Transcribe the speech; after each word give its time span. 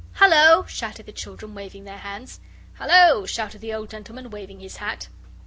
"Hullo!" 0.15 0.65
shouted 0.65 1.05
the 1.05 1.11
children, 1.11 1.53
waving 1.53 1.83
their 1.83 1.99
hands. 1.99 2.39
"Hullo!" 2.79 3.27
shouted 3.27 3.61
the 3.61 3.71
old 3.75 3.91
gentleman, 3.91 4.31
waving 4.31 4.59
his 4.59 4.77
hat. 4.77 5.09